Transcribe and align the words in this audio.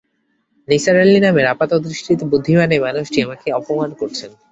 নিসার 0.67 0.97
আলি 0.99 1.17
নামের 1.19 1.45
আপাতদৃষ্টিতে 1.53 2.23
বুদ্ধিমান 2.31 2.69
এই 2.71 2.81
মানুষটি 2.85 3.17
আমাকে 3.25 3.47
অপমান 3.59 3.89
করছেন। 3.99 4.31